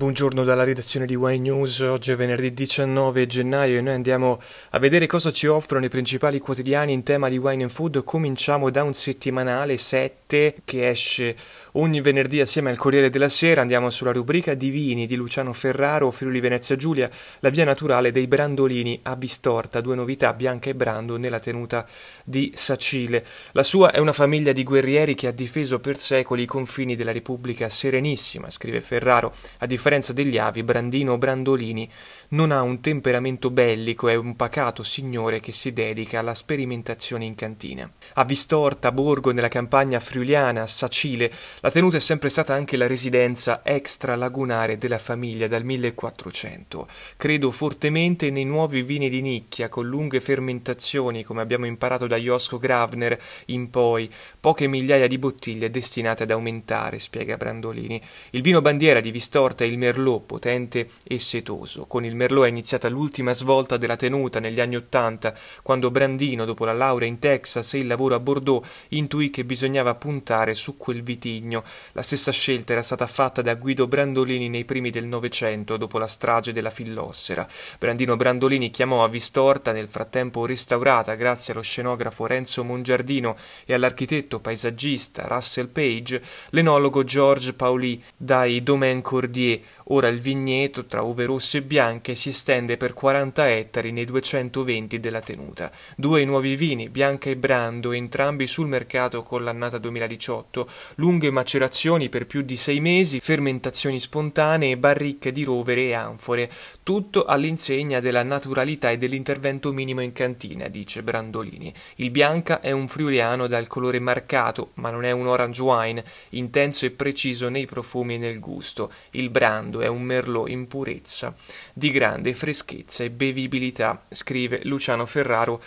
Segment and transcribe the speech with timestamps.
[0.00, 4.78] Buongiorno dalla redazione di Wine News, oggi è venerdì 19 gennaio e noi andiamo a
[4.78, 8.02] vedere cosa ci offrono i principali quotidiani in tema di wine and food.
[8.02, 11.36] Cominciamo da un settimanale 7 che esce
[11.72, 16.10] ogni venerdì assieme al Corriere della Sera, andiamo sulla rubrica di vini di Luciano Ferraro,
[16.10, 17.10] Friuli Venezia Giulia,
[17.40, 21.86] la via naturale dei Brandolini a Bistorta, due novità, Bianca e Brando nella tenuta
[22.24, 23.24] di Sacile.
[23.52, 27.12] La sua è una famiglia di guerrieri che ha difeso per secoli i confini della
[27.12, 31.88] Repubblica Serenissima, scrive Ferraro, a differenza degli avi, Brandino Brandolini
[32.30, 37.34] non ha un temperamento bellico, è un pacato signore che si dedica alla sperimentazione in
[37.34, 37.90] cantina.
[38.14, 42.86] A Vistorta, Borgo, nella campagna friuliana, a Sacile, la tenuta è sempre stata anche la
[42.86, 46.86] residenza extralagunare della famiglia dal 1400.
[47.16, 52.58] Credo fortemente nei nuovi vini di nicchia, con lunghe fermentazioni, come abbiamo imparato da Josco
[52.58, 58.00] Gravner in poi, poche migliaia di bottiglie destinate ad aumentare, spiega Brandolini.
[58.30, 61.86] Il vino bandiera di Vistorta è il Merlot, potente e setoso.
[61.86, 65.32] Con il Merlot è iniziata l'ultima svolta della tenuta negli anni Ottanta,
[65.62, 69.94] quando Brandino, dopo la laurea in Texas e il lavoro a Bordeaux, intuì che bisognava
[69.94, 71.64] puntare su quel vitigno.
[71.92, 76.06] La stessa scelta era stata fatta da Guido Brandolini nei primi del Novecento, dopo la
[76.06, 77.48] strage della Fillossera.
[77.78, 83.34] Brandino Brandolini chiamò a Vistorta, nel frattempo restaurata grazie allo scenografo Renzo Mongiardino
[83.64, 89.60] e all'architetto paesaggista Russell Page, l'enologo George Pauli dai Domaine Cordier,
[89.92, 95.00] Ora il vigneto, tra uve rosse e bianche, si estende per 40 ettari nei 220
[95.00, 95.70] della tenuta.
[95.96, 102.26] Due nuovi vini, Bianca e Brando, entrambi sul mercato con l'annata 2018, lunghe macerazioni per
[102.26, 106.50] più di sei mesi, fermentazioni spontanee, barricche di rovere e anfore,
[106.82, 111.72] tutto all'insegna della naturalità e dell'intervento minimo in cantina, dice Brandolini.
[111.96, 116.86] Il Bianca è un friuliano dal colore marcato, ma non è un orange wine, intenso
[116.86, 118.92] e preciso nei profumi e nel gusto.
[119.10, 121.34] Il Brando è un merlot in purezza,
[121.72, 125.60] di grande freschezza e bevibilità, scrive Luciano Ferraro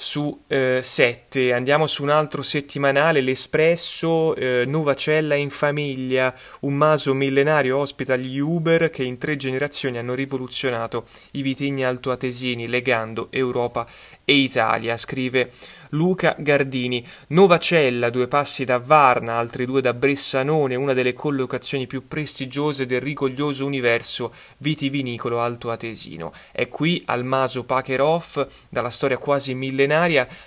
[0.00, 1.48] su 7.
[1.48, 8.14] Eh, Andiamo su un altro settimanale, l'Espresso, eh, Novacella in famiglia, un maso millenario ospita
[8.14, 13.88] gli Uber che in tre generazioni hanno rivoluzionato i vitigni altoatesini legando Europa
[14.24, 15.50] e Italia, scrive
[15.90, 17.04] Luca Gardini.
[17.28, 23.00] Novacella, due passi da Varna, altri due da Bressanone, una delle collocazioni più prestigiose del
[23.00, 26.32] rigoglioso universo vitivinicolo altoatesino.
[26.52, 29.87] È qui, al Maso Pacherhoff, dalla storia quasi millenaria,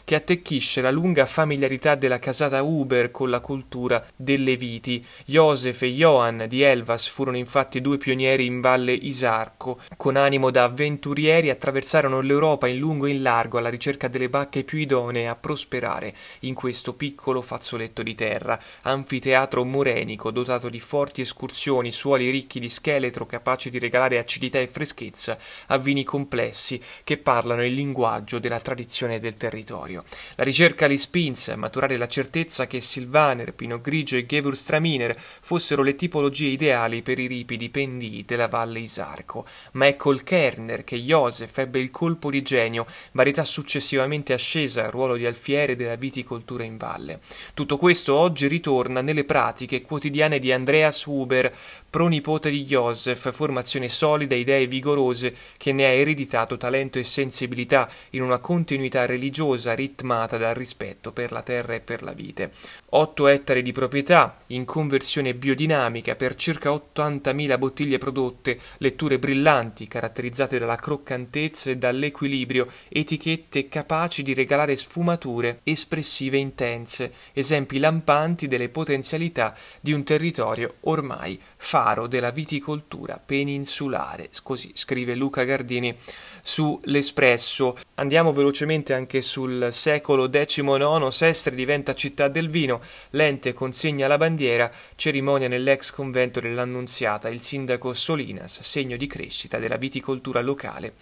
[0.03, 5.06] che attecchisce la lunga familiarità della casata Uber con la cultura delle viti.
[5.25, 9.80] Josef e Johann di Elvas furono infatti due pionieri in Valle Isarco.
[9.97, 14.63] Con animo da avventurieri attraversarono l'Europa in lungo e in largo alla ricerca delle bacche
[14.63, 21.22] più idonee a prosperare in questo piccolo fazzoletto di terra, anfiteatro morenico dotato di forti
[21.22, 25.38] escursioni, suoli ricchi di scheletro capaci di regalare acidità e freschezza
[25.68, 30.03] a vini complessi che parlano il linguaggio della tradizione del territorio.
[30.36, 35.84] La ricerca li spinse a maturare la certezza che Silvaner, Pinot Grigio e Gewürztraminer fossero
[35.84, 40.97] le tipologie ideali per i ripidi pendii della Valle Isarco, ma è col Kerner che
[40.97, 46.63] Joseph ebbe il colpo di genio, varietà successivamente ascesa al ruolo di alfiere della viticoltura
[46.63, 47.19] in valle.
[47.53, 51.53] Tutto questo oggi ritorna nelle pratiche quotidiane di Andreas Huber,
[51.91, 58.22] pronipote di Joseph, formazione solida, idee vigorose, che ne ha ereditato talento e sensibilità in
[58.22, 62.51] una continuità religiosa ritmata dal rispetto per la terra e per la vite.
[62.94, 70.57] 8 ettari di proprietà, in conversione biodinamica per circa 80.000 bottiglie prodotte, letture brillanti caratterizzate
[70.57, 79.53] dalla croccantezza e dall'equilibrio, etichette capaci di regalare sfumature espressive intense, esempi lampanti delle potenzialità
[79.81, 81.38] di un territorio ormai
[81.81, 85.97] faro della viticoltura peninsulare, così scrive Luca Gardini
[86.44, 87.75] su L'Espresso.
[87.96, 92.81] Andiamo velocemente anche sul secolo XIX, Sestre diventa città del vino,
[93.12, 99.78] l'ente consegna la bandiera, cerimonia nell'ex convento dell'Annunziata, il sindaco Solinas, segno di crescita della
[99.78, 100.94] viticoltura locale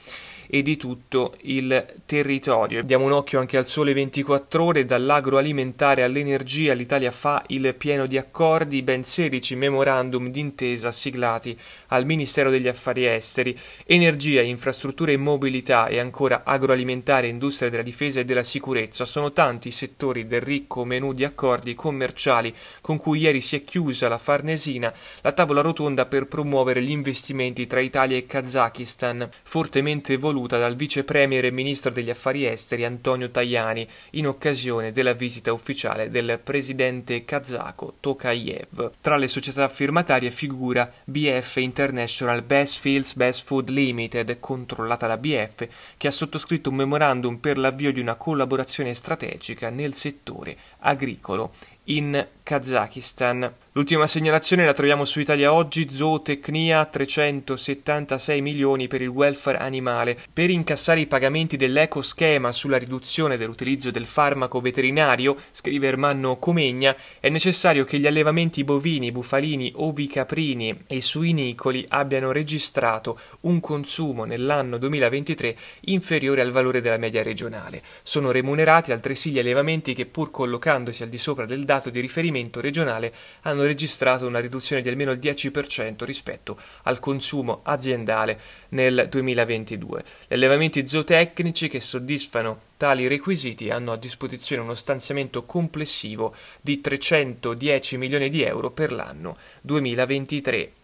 [0.51, 2.81] e di tutto il territorio.
[2.81, 8.17] Diamo un occhio anche al sole 24 ore, dall'agroalimentare all'energia, l'Italia fa il pieno di
[8.17, 11.55] accordi, ben 16 memorandum d'intesa siglati
[11.89, 13.55] al Ministero degli Affari Esteri,
[13.85, 19.05] energia, infrastrutture e mobilità e ancora agroalimentare, industria della difesa e della sicurezza.
[19.05, 23.63] Sono tanti i settori del ricco menù di accordi commerciali con cui ieri si è
[23.63, 24.91] chiusa la Farnesina,
[25.21, 30.75] la tavola rotonda per promuovere gli investimenti tra Italia e Kazakistan, fortemente voluta voluta dal
[30.75, 36.39] vice premier e ministro degli affari esteri Antonio Tajani in occasione della visita ufficiale del
[36.41, 38.91] presidente kazako Tokayev.
[39.01, 45.67] Tra le società firmatarie figura BF International Best Fields Best Food Limited, controllata da BF,
[45.97, 51.51] che ha sottoscritto un memorandum per l'avvio di una collaborazione strategica nel settore agricolo
[51.89, 53.53] in Kazakistan.
[53.73, 60.17] L'ultima segnalazione la troviamo su Italia Oggi, zootecnia 376 milioni per il welfare animale.
[60.33, 67.29] Per incassare i pagamenti dell'ecoschema sulla riduzione dell'utilizzo del farmaco veterinario, scrive Ermanno Comegna, è
[67.29, 75.55] necessario che gli allevamenti bovini, bufalini, ovicaprini e suinicoli abbiano registrato un consumo nell'anno 2023
[75.81, 77.83] inferiore al valore della media regionale.
[78.01, 82.37] Sono remunerati altresì gli allevamenti che pur collocandosi al di sopra del dato di riferimento
[82.53, 88.39] regionale hanno registrato una riduzione di almeno il 10% rispetto al consumo aziendale
[88.69, 90.03] nel 2022.
[90.27, 97.97] Gli allevamenti zootecnici che soddisfano tali requisiti hanno a disposizione uno stanziamento complessivo di 310
[97.97, 100.78] milioni di euro per l'anno 2023.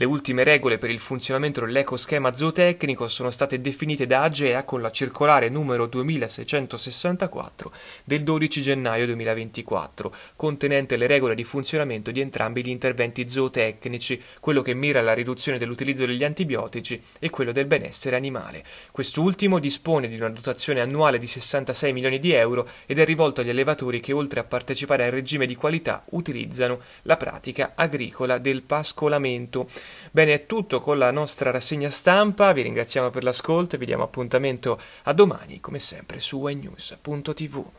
[0.00, 4.92] Le ultime regole per il funzionamento dell'ecoschema zootecnico sono state definite da AGEA con la
[4.92, 7.72] circolare numero 2664
[8.04, 14.62] del 12 gennaio 2024, contenente le regole di funzionamento di entrambi gli interventi zootecnici, quello
[14.62, 18.62] che mira alla riduzione dell'utilizzo degli antibiotici e quello del benessere animale.
[18.92, 23.50] Quest'ultimo dispone di una dotazione annuale di 66 milioni di euro ed è rivolto agli
[23.50, 29.68] allevatori che oltre a partecipare al regime di qualità utilizzano la pratica agricola del pascolamento.
[30.10, 34.04] Bene, è tutto con la nostra rassegna stampa, vi ringraziamo per l'ascolto e vi diamo
[34.04, 37.70] appuntamento a domani, come sempre, su wnews.tv.